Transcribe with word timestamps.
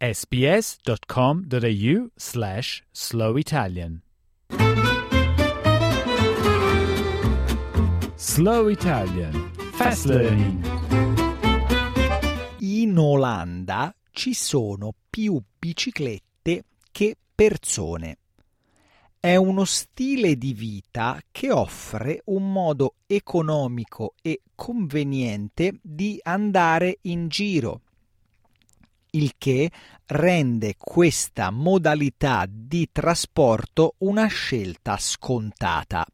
sbs.com.au 0.00 1.96
slash 2.16 2.82
slowitalian. 2.90 4.00
Slow 8.16 8.68
Italian 8.68 9.50
Fast 9.72 10.06
Learning 10.06 10.64
In 12.60 12.96
Olanda 12.96 13.94
ci 14.10 14.32
sono 14.32 14.94
più 15.10 15.38
biciclette 15.58 16.64
che 16.90 17.16
persone. 17.34 18.16
È 19.20 19.36
uno 19.36 19.66
stile 19.66 20.36
di 20.36 20.54
vita 20.54 21.20
che 21.30 21.52
offre 21.52 22.22
un 22.26 22.50
modo 22.50 22.94
economico 23.06 24.14
e 24.22 24.40
conveniente 24.54 25.78
di 25.82 26.18
andare 26.22 27.00
in 27.02 27.28
giro 27.28 27.82
il 29.12 29.32
che 29.38 29.70
rende 30.06 30.74
questa 30.78 31.50
modalità 31.50 32.46
di 32.48 32.88
trasporto 32.90 33.94
una 33.98 34.26
scelta 34.26 34.96
scontata. 34.98 36.06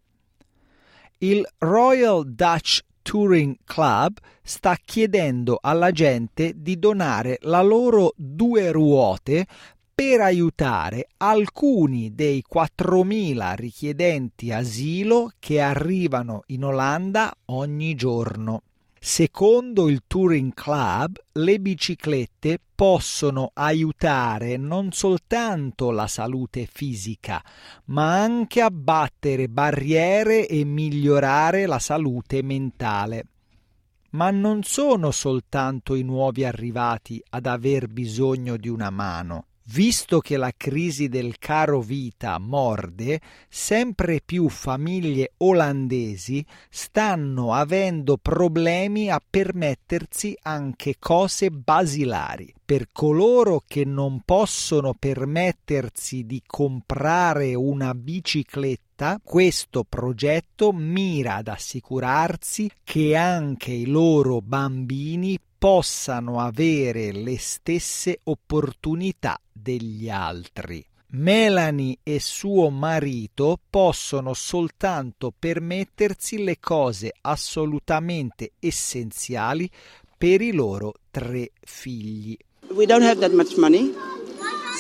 Il 1.19 1.47
Royal 1.59 2.27
Dutch 2.27 2.81
Touring 3.03 3.57
Club 3.65 4.19
sta 4.43 4.77
chiedendo 4.85 5.59
alla 5.61 5.91
gente 5.91 6.53
di 6.57 6.79
donare 6.79 7.39
la 7.43 7.63
loro 7.63 8.13
due 8.17 8.71
ruote 8.73 9.47
per 9.95 10.21
aiutare 10.21 11.07
alcuni 11.17 12.15
dei 12.15 12.45
4.000 12.47 13.55
richiedenti 13.55 14.53
asilo 14.53 15.31
che 15.39 15.61
arrivano 15.61 16.43
in 16.49 16.65
Olanda 16.65 17.35
ogni 17.47 17.95
giorno. 17.95 18.63
Secondo 19.09 19.89
il 19.89 20.03
Touring 20.09 20.53
Club, 20.53 21.17
le 21.35 21.61
biciclette 21.61 22.59
possono 22.75 23.53
aiutare 23.55 24.57
non 24.57 24.91
soltanto 24.91 25.93
la 25.93 26.09
salute 26.09 26.69
fisica, 26.71 27.41
ma 27.85 28.21
anche 28.21 28.61
a 28.61 28.69
battere 28.69 29.49
barriere 29.49 30.49
e 30.49 30.65
migliorare 30.65 31.67
la 31.67 31.79
salute 31.79 32.43
mentale. 32.43 33.27
Ma 34.11 34.33
non 34.33 34.65
sono 34.65 35.13
soltanto 35.13 35.95
i 35.95 36.03
nuovi 36.03 36.45
arrivati 36.45 37.23
ad 37.31 37.47
aver 37.47 37.87
bisogno 37.87 38.57
di 38.57 38.69
una 38.69 38.91
mano. 38.91 39.47
Visto 39.69 40.21
che 40.21 40.37
la 40.37 40.53
crisi 40.57 41.09
del 41.09 41.39
caro 41.39 41.81
vita 41.81 42.39
morde, 42.39 43.21
sempre 43.49 44.21
più 44.25 44.49
famiglie 44.49 45.33
olandesi 45.39 46.45
stanno 46.71 47.53
avendo 47.53 48.17
problemi 48.17 49.11
a 49.11 49.21
permettersi 49.29 50.39
anche 50.43 50.95
cose 51.01 51.51
basilari. 51.51 52.55
Per 52.65 52.91
coloro 52.93 53.65
che 53.67 53.85
non 53.85 54.21
possono 54.25 54.95
permettersi 54.97 56.25
di 56.27 56.41
comprare 56.47 57.55
una 57.55 57.93
bicicletta, 57.93 59.21
questo 59.23 59.83
progetto 59.83 60.71
mira 60.73 61.37
ad 61.37 61.49
assicurarsi 61.49 62.71
che 62.85 63.17
anche 63.17 63.73
i 63.73 63.87
loro 63.87 64.41
bambini 64.41 65.37
possano 65.67 66.39
avere 66.39 67.11
le 67.11 67.37
stesse 67.41 68.21
opportunità 68.23 69.37
degli 69.53 70.09
altri. 70.09 70.87
Melanie 71.15 71.99
e 72.05 72.21
suo 72.21 72.71
marito 72.71 73.59
possono 73.69 74.33
soltanto 74.33 75.33
permettersi 75.37 76.45
le 76.45 76.61
cose 76.61 77.13
assolutamente 77.21 78.53
essenziali 78.61 79.69
per 80.17 80.41
i 80.41 80.53
loro 80.53 80.93
tre 81.11 81.51
figli. 81.61 82.37
We 82.71 82.87
don't 82.87 83.03
have 83.03 83.19
that 83.19 83.33
much 83.33 83.57
money. 83.57 83.93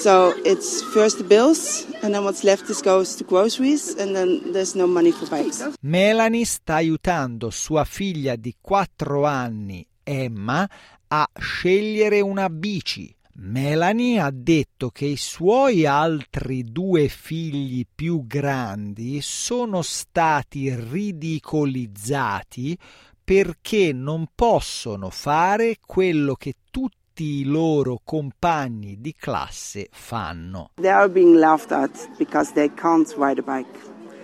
So 0.00 0.34
it's 0.44 0.84
first 0.92 1.16
the 1.16 1.24
bills 1.24 1.84
and 2.02 2.12
then 2.12 2.22
what's 2.22 2.44
left 2.44 2.68
is 2.70 2.80
goes 2.80 3.16
to 3.16 3.24
groceries 3.24 3.96
and 3.98 4.14
then 4.14 4.52
there's 4.52 4.74
no 4.74 4.86
money 4.86 5.10
for 5.10 5.28
bikes. 5.28 5.68
Melanie 5.80 6.44
sta 6.44 6.74
aiutando 6.74 7.50
sua 7.50 7.82
figlia 7.82 8.36
di 8.36 8.54
4 8.60 9.24
anni, 9.24 9.84
Emma, 10.08 10.68
a 11.08 11.28
scegliere 11.36 12.20
una 12.20 12.48
bici. 12.48 13.12
Melanie 13.38 14.18
ha 14.20 14.30
detto 14.32 14.88
che 14.90 15.04
i 15.04 15.16
suoi 15.16 15.84
altri 15.84 16.64
due 16.64 17.08
figli 17.08 17.84
più 17.92 18.24
grandi 18.26 19.20
sono 19.20 19.82
stati 19.82 20.74
ridicolizzati 20.74 22.78
perché 23.22 23.92
non 23.92 24.28
possono 24.34 25.10
fare 25.10 25.76
quello 25.84 26.34
che 26.34 26.54
tutti 26.70 27.40
i 27.40 27.44
loro 27.44 28.00
compagni 28.04 29.00
di 29.00 29.12
classe 29.12 29.88
fanno. 29.90 30.70
They 30.76 30.90
are 30.90 31.08
being 31.08 31.36
laughed 31.36 31.72
at 31.72 32.16
because 32.18 32.52
they 32.52 32.72
can't 32.72 33.12
ride 33.18 33.40
a 33.40 33.42
bike. 33.42 33.76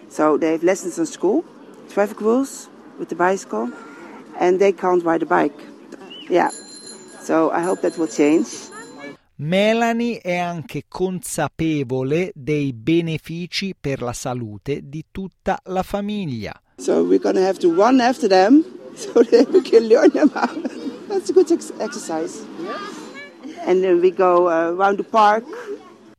So 0.09 0.39
they 0.39 0.53
have 0.53 0.65
lessons 0.65 0.99
in 0.99 1.07
school, 1.07 1.43
traffic 1.89 2.21
rules 2.21 2.69
with 2.99 3.09
the 3.09 3.17
bicycle, 3.17 3.69
and 4.39 4.59
they 4.59 4.73
can't 4.73 5.03
ride 5.03 5.23
a 5.23 5.27
bike. 5.27 5.72
Yeah. 6.29 6.51
So 7.21 7.51
I 7.51 7.63
hope 7.63 7.83
that 7.83 7.97
will 7.97 8.09
change. 8.09 8.71
Melanie 9.37 10.21
è 10.21 10.37
anche 10.37 10.85
consapevole 10.87 12.31
dei 12.35 12.73
benefici 12.73 13.75
per 13.79 14.01
la 14.01 14.13
salute 14.13 14.89
di 14.89 15.07
tutta 15.11 15.59
la 15.65 15.83
famiglia. 15.83 16.53
So 16.77 17.03
we're 17.03 17.19
going 17.19 17.37
to 17.37 17.43
have 17.43 17.59
to 17.59 17.73
run 17.75 18.01
after 18.01 18.29
them 18.29 18.65
so 18.95 19.23
that 19.23 19.49
we 19.51 19.63
can 19.63 19.89
learn 19.89 20.11
them 20.11 20.31
how. 20.35 20.49
That's 21.09 21.31
a 21.31 21.33
good 21.33 21.51
ex- 21.51 21.73
exercise. 21.79 22.45
And 23.67 23.83
then 23.83 24.01
we 24.01 24.11
go 24.11 24.49
uh, 24.49 24.73
around 24.73 24.99
the 24.99 25.05
park. 25.05 25.45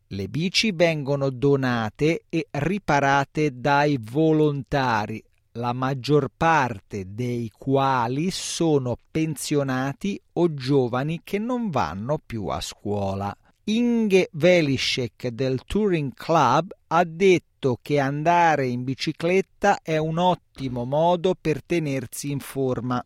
Le 0.07 0.27
bici 0.27 0.71
vengono 0.71 1.29
donate 1.29 2.25
e 2.29 2.47
riparate 2.51 3.59
dai 3.59 3.97
volontari, 3.99 5.23
la 5.53 5.73
maggior 5.73 6.29
parte 6.35 7.05
dei 7.09 7.51
quali 7.55 8.31
sono 8.31 8.97
pensionati 9.11 10.19
o 10.33 10.53
giovani 10.53 11.21
che 11.23 11.37
non 11.37 11.69
vanno 11.69 12.19
più 12.23 12.47
a 12.47 12.59
scuola. 12.59 13.35
Inge 13.65 14.29
Velishek 14.31 15.27
del 15.27 15.61
Touring 15.65 16.13
Club 16.15 16.73
ha 16.87 17.03
detto 17.03 17.77
che 17.81 17.99
andare 17.99 18.67
in 18.67 18.83
bicicletta 18.83 19.79
è 19.81 19.97
un 19.97 20.17
ottimo 20.17 20.85
modo 20.85 21.35
per 21.39 21.63
tenersi 21.63 22.31
in 22.31 22.39
forma. 22.39 23.03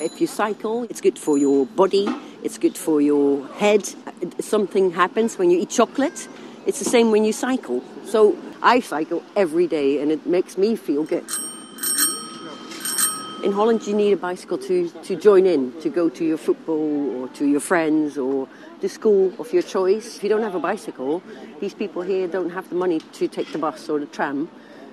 If 0.00 0.18
you 0.18 0.26
cycle, 0.26 0.86
it's 0.88 1.00
good 1.00 1.18
for 1.18 1.38
your 1.38 1.66
body, 1.66 2.06
it's 2.40 2.58
good 2.58 2.76
for 2.76 3.02
your 3.02 3.46
head. 3.58 3.82
Something 4.38 4.96
happens 4.96 5.36
when 5.36 5.50
you 5.50 5.60
eat 5.60 5.70
chocolate. 5.70 6.28
It's 6.64 6.78
the 6.78 6.88
same 6.88 7.10
when 7.10 7.24
you 7.24 7.32
cycle. 7.32 7.82
So 8.04 8.34
I 8.62 8.80
cycle 8.80 9.22
every 9.34 9.66
day 9.66 10.00
and 10.00 10.10
it 10.10 10.24
makes 10.26 10.56
me 10.56 10.76
feel 10.76 11.04
good. 11.04 11.24
In 13.42 13.52
Holland, 13.52 13.86
you 13.86 13.94
need 13.94 14.12
a 14.12 14.18
bicycle 14.18 14.58
to, 14.58 14.90
to 14.90 15.16
join 15.16 15.46
in, 15.46 15.72
to 15.80 15.88
go 15.88 16.10
to 16.10 16.24
your 16.24 16.36
football 16.36 17.22
or 17.22 17.28
to 17.28 17.46
your 17.46 17.60
friends 17.60 18.18
or 18.18 18.46
the 18.82 18.88
school 18.88 19.32
of 19.38 19.50
your 19.50 19.62
choice. 19.62 20.18
If 20.18 20.22
you 20.22 20.28
don't 20.28 20.42
have 20.42 20.54
a 20.54 20.60
bicycle, 20.60 21.22
these 21.58 21.72
people 21.72 22.02
here 22.02 22.28
don't 22.28 22.50
have 22.50 22.68
the 22.68 22.74
money 22.74 23.00
to 23.00 23.28
take 23.28 23.50
the 23.50 23.58
bus 23.58 23.88
or 23.88 23.98
the 23.98 24.04
tram. 24.04 24.50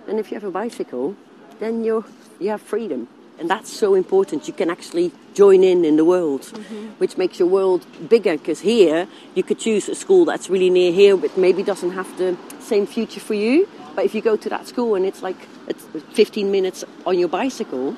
And 0.08 0.18
if 0.18 0.32
you 0.32 0.36
have 0.36 0.46
a 0.46 0.52
bicycle, 0.52 1.18
then 1.60 1.84
you're, 1.84 2.06
you 2.40 2.50
have 2.52 2.62
freedom. 2.62 3.10
And 3.38 3.50
that's 3.50 3.70
so 3.70 3.96
important. 3.96 4.48
You 4.48 4.54
can 4.54 4.70
actually 4.70 5.12
join 5.34 5.62
in 5.62 5.84
in 5.84 5.98
the 5.98 6.06
world, 6.06 6.44
mm-hmm. 6.44 6.88
which 7.00 7.18
makes 7.18 7.40
your 7.40 7.50
world 7.50 7.86
bigger. 8.08 8.38
Because 8.38 8.62
here, 8.62 9.10
you 9.36 9.44
could 9.44 9.60
choose 9.60 9.90
a 9.90 9.96
school 9.96 10.24
that's 10.24 10.50
really 10.50 10.70
near 10.70 10.94
here, 10.94 11.18
but 11.18 11.38
maybe 11.38 11.64
doesn't 11.64 11.92
have 11.92 12.18
the 12.18 12.38
same 12.60 12.88
future 12.88 13.20
for 13.20 13.34
you. 13.34 13.68
But 13.94 14.06
if 14.06 14.16
you 14.16 14.22
go 14.22 14.38
to 14.38 14.50
that 14.50 14.68
school 14.68 14.96
and 14.96 15.06
it's 15.06 15.22
like 15.22 15.38
it's 15.68 15.84
15 16.14 16.50
minutes 16.50 16.86
on 17.06 17.20
your 17.20 17.28
bicycle, 17.28 17.96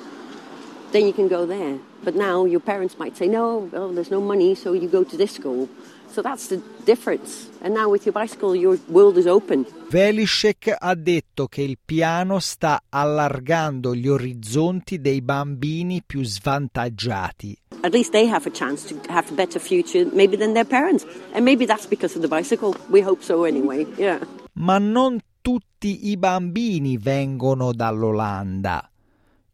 then 0.92 1.06
you 1.06 1.14
can 1.14 1.28
go 1.28 1.46
there. 1.46 1.78
But 2.04 2.16
now 2.16 2.46
your 2.46 2.62
parents 2.62 2.98
might 2.98 3.18
say, 3.18 3.28
no, 3.28 3.70
well, 3.72 3.90
there's 3.90 4.12
no 4.12 4.22
money, 4.22 4.56
so 4.56 4.74
you 4.74 4.88
go 4.88 5.04
to 5.04 5.18
this 5.18 5.34
school. 5.34 5.68
So 6.12 6.24
that's 6.24 6.48
the 6.48 6.60
difference. 6.86 7.50
And 7.62 7.74
now 7.74 7.90
with 7.90 8.06
your 8.06 8.14
bicycle, 8.14 8.56
your 8.56 8.80
world 8.88 9.18
is 9.18 9.28
open. 9.28 9.66
Velishek 9.90 10.76
ha 10.80 10.96
detto 10.96 11.48
che 11.48 11.62
il 11.62 11.78
piano 11.84 12.40
sta 12.40 12.82
allargando 12.90 13.94
gli 13.94 14.08
orizzonti 14.08 15.00
dei 15.00 15.22
bambini 15.22 16.02
più 16.04 16.24
svantaggiati. 16.24 17.58
At 17.82 17.94
least 17.94 18.12
they 18.12 18.28
have 18.28 18.48
a 18.48 18.52
chance 18.52 18.88
to 18.88 19.00
have 19.12 19.32
a 19.32 19.36
better 19.36 19.62
future, 19.62 20.10
maybe 20.12 20.36
than 20.36 20.54
their 20.54 20.66
parents. 20.66 21.06
And 21.34 21.46
maybe 21.46 21.66
that's 21.66 21.86
because 21.86 22.16
of 22.16 22.22
the 22.22 22.28
bicycle. 22.28 22.76
We 22.90 23.02
hope 23.02 23.22
so 23.24 23.44
anyway. 23.44 23.86
Yeah. 23.98 24.20
Ma 24.54 24.80
non 24.80 25.20
tutti 25.42 26.10
i 26.10 26.18
bambini 26.18 26.98
vengono 26.98 27.72
dall'Olanda. 27.72 28.90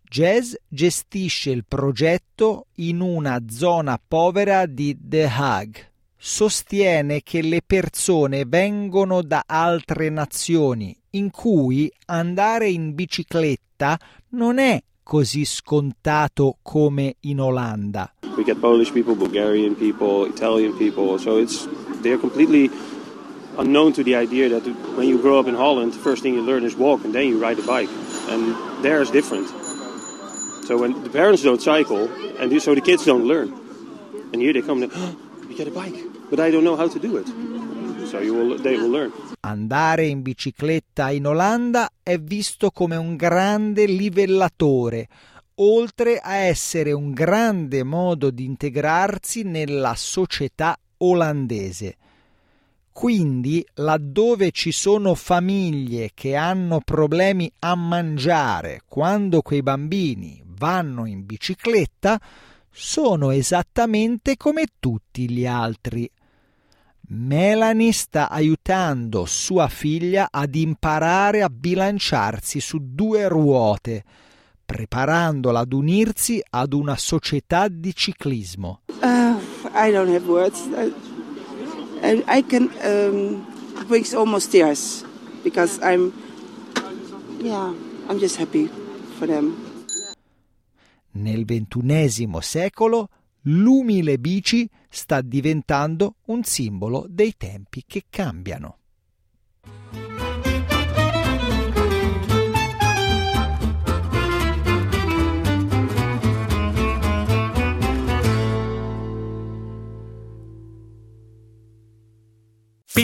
Jazz 0.08 0.54
gestisce 0.68 1.50
il 1.50 1.66
progetto 1.68 2.68
in 2.76 3.02
una 3.02 3.42
zona 3.50 4.00
povera 4.06 4.66
di 4.66 4.98
The 5.02 5.26
Hague. 5.26 5.92
Sostiene 6.16 7.22
che 7.22 7.42
le 7.42 7.62
persone 7.66 8.46
vengono 8.46 9.22
da 9.22 9.44
altre 9.46 10.10
nazioni 10.10 10.96
in 11.12 11.32
cui 11.32 11.92
andare 12.06 12.70
in 12.70 12.94
bicicletta 12.94 14.00
non 14.30 14.58
è 14.58 14.82
così 15.04 15.44
scontato 15.46 16.58
come 16.62 17.16
in 17.22 17.42
Olanda. 17.42 18.14
We 18.38 18.44
get 18.44 18.58
Polish 18.58 18.92
people, 18.92 19.16
Bulgarian 19.16 19.76
people, 19.76 20.28
Italian 20.28 20.76
people, 20.78 21.18
so 21.18 21.40
it's 21.40 21.68
they're 22.02 22.20
completely 22.20 22.70
unknown 23.58 23.94
to 23.94 24.04
the 24.04 24.16
idea 24.16 24.50
that 24.50 24.66
when 24.96 25.08
you 25.08 25.20
grow 25.20 25.40
up 25.40 25.48
in 25.48 25.56
Holland, 25.56 25.94
the 25.94 26.00
first 26.00 26.22
thing 26.22 26.34
you 26.34 26.42
learn 26.42 26.64
is 26.64 26.76
walk 26.76 27.04
and 27.06 27.14
then 27.14 27.28
you 27.28 27.38
ride 27.40 27.60
a 27.60 27.66
bike. 27.66 27.90
And 28.30 28.56
there 28.84 29.02
is 29.02 29.10
different. 29.12 29.48
So 30.66 30.80
when 30.80 31.04
the 31.04 31.12
parents 31.12 31.44
don't 31.44 31.62
cycle, 31.62 32.10
and 32.40 32.52
so 32.60 32.74
the 32.74 32.82
kids 32.82 33.06
don't 33.06 33.28
learn. 33.28 33.54
And 34.34 34.42
here 34.42 34.52
they 34.52 34.64
come 34.64 34.82
and 34.82 34.92
oh, 34.96 35.16
you 35.48 35.56
get 35.56 35.68
a 35.68 35.72
bike, 35.72 35.94
but 36.32 36.40
I 36.40 36.50
don't 36.50 36.64
know 36.64 36.76
how 36.76 36.88
to 36.88 37.00
do 37.00 37.18
it. 37.18 37.28
So 38.10 38.18
will, 38.18 38.58
they 38.58 38.76
will 38.76 38.90
learn. 38.90 39.12
Andare 39.42 40.08
in 40.08 40.24
bicicletta 40.24 41.12
in 41.12 41.28
Olanda 41.28 41.88
è 42.02 42.18
visto 42.18 42.72
come 42.72 42.96
un 42.96 43.16
grande 43.16 43.86
livellatore, 43.86 45.08
oltre 45.56 46.18
a 46.18 46.34
essere 46.34 46.94
un 46.94 47.12
grande 47.12 47.84
modo 47.84 48.32
di 48.32 48.46
integrarsi 48.46 49.44
nella 49.44 49.94
società 49.96 50.76
olandese. 50.98 51.96
Quindi, 52.92 53.64
laddove 53.76 54.50
ci 54.50 54.72
sono 54.72 55.14
famiglie 55.14 56.10
che 56.16 56.36
hanno 56.36 56.80
problemi 56.84 57.52
a 57.60 57.76
mangiare 57.76 58.82
quando 58.88 59.42
quei 59.42 59.62
bambini 59.62 60.42
vanno 60.66 61.06
in 61.06 61.28
bicicletta, 61.28 62.20
sono 62.72 63.30
esattamente 63.30 64.36
come 64.36 64.66
tutti 64.80 65.30
gli 65.30 65.46
altri. 65.46 66.10
Melanie 67.10 67.92
sta 67.92 68.30
aiutando 68.32 69.26
sua 69.26 69.68
figlia 69.68 70.30
ad 70.32 70.56
imparare 70.56 71.44
a 71.44 71.50
bilanciarsi 71.50 72.60
su 72.60 72.80
due 72.82 73.28
ruote, 73.28 74.04
preparandola 74.66 75.60
ad 75.60 75.72
unirsi 75.72 76.42
ad 76.50 76.74
una 76.74 76.98
società 76.98 77.68
di 77.68 77.94
ciclismo. 77.94 78.82
Uh, 79.04 79.38
I 79.72 79.92
don't 79.92 80.10
have 80.10 80.26
words. 80.26 80.68
I, 82.02 82.24
I 82.26 82.44
can 82.44 82.72
um, 82.84 83.46
brings 83.88 84.14
almost 84.16 84.50
tears 84.50 85.06
because 85.44 85.80
I'm, 85.84 86.12
yeah, 87.40 87.72
I'm 88.10 88.18
just 88.18 88.38
happy 88.38 88.68
for 89.20 89.28
them. 89.28 89.65
Nel 91.16 91.46
ventunesimo 91.46 92.42
secolo 92.42 93.10
l'umile 93.44 94.18
bici 94.18 94.70
sta 94.90 95.22
diventando 95.22 96.16
un 96.26 96.44
simbolo 96.44 97.06
dei 97.08 97.36
tempi 97.38 97.84
che 97.86 98.04
cambiano. 98.10 98.80